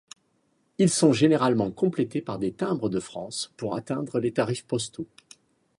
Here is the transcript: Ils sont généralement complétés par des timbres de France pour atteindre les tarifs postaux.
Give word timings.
Ils 0.79 0.89
sont 0.89 1.13
généralement 1.13 1.69
complétés 1.69 2.23
par 2.23 2.39
des 2.39 2.51
timbres 2.53 2.89
de 2.89 2.99
France 2.99 3.53
pour 3.55 3.75
atteindre 3.75 4.19
les 4.19 4.31
tarifs 4.33 4.65
postaux. 4.65 5.05